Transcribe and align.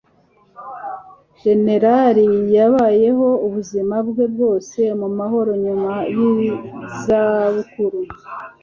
jenerali 1.41 2.27
yabayeho 2.57 3.27
ubuzima 3.45 3.95
bwe 4.07 4.25
bwose 4.33 4.79
mu 4.99 5.09
mahoro 5.17 5.51
nyuma 5.63 5.93
yizabukuru 6.15 7.99